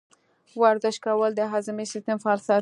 ورزش 0.61 0.95
کول 1.05 1.31
د 1.35 1.41
هاضمې 1.51 1.85
سیستم 1.93 2.17
فعال 2.23 2.39
ساتي. 2.47 2.59